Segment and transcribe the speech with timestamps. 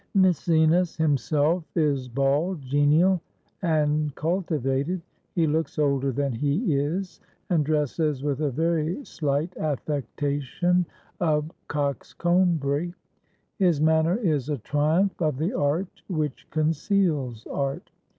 [0.15, 3.21] Maecenas himseK is bald, genial,
[3.61, 4.99] and cultivated;
[5.35, 7.19] he looks older than he is,
[7.51, 10.87] and dresses with a very sUght affectation
[11.19, 12.95] of coxcombry;
[13.59, 17.91] his manner is a triumph of the art which conceals art.